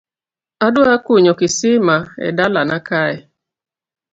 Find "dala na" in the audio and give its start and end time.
2.37-2.77